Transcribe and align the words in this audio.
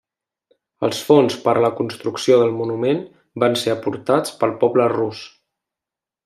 Els 0.85 1.01
fons 1.09 1.35
per 1.43 1.53
a 1.59 1.61
la 1.65 1.69
construcció 1.81 2.39
del 2.43 2.55
monument 2.63 3.03
van 3.45 3.59
ser 3.65 3.75
aportats 3.75 4.35
pel 4.41 4.57
poble 4.65 4.89
rus. 4.99 5.23